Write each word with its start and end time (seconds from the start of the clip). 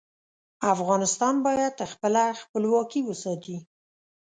افغانستان 0.73 1.35
باید 1.45 1.75
خپله 1.91 2.23
خپلواکي 2.41 3.01
وساتي. 3.03 3.57